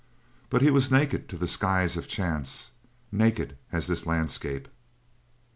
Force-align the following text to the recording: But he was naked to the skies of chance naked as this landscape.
But 0.49 0.63
he 0.63 0.71
was 0.71 0.89
naked 0.89 1.29
to 1.29 1.37
the 1.37 1.47
skies 1.47 1.95
of 1.95 2.07
chance 2.07 2.71
naked 3.11 3.55
as 3.71 3.85
this 3.85 4.07
landscape. 4.07 4.67